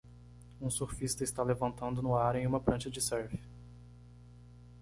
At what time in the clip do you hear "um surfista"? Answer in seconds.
0.59-1.23